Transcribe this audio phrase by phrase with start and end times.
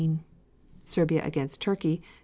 [0.83, 2.07] Serbia against Turkey, Dec.